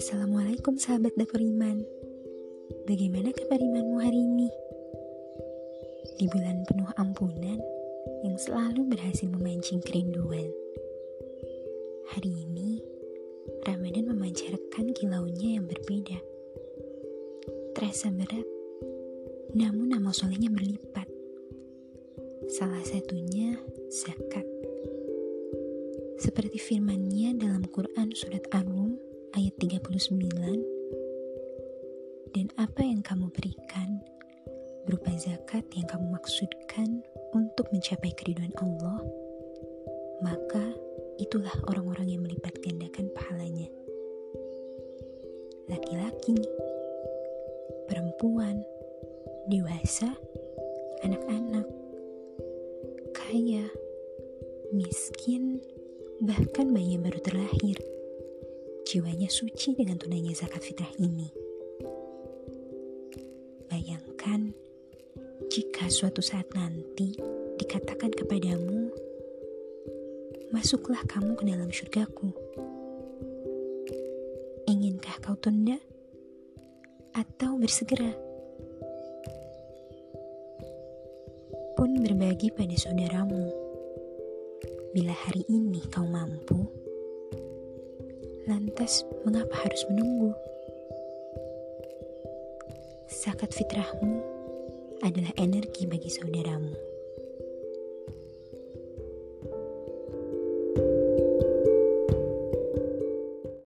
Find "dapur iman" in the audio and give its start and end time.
1.20-1.84